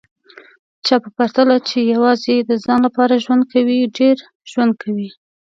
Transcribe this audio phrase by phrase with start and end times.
[0.85, 4.17] چا په پرتله چي یوازي د ځان لپاره ژوند کوي، ډېر
[4.51, 5.09] ژوند کوي